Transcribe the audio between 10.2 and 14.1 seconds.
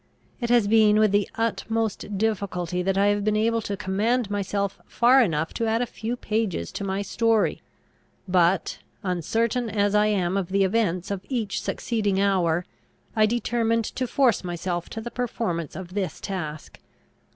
of the events of each succeeding hour, I determined to